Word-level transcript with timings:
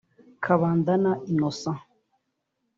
Kabandana 0.43 1.11
Innocent 1.31 1.79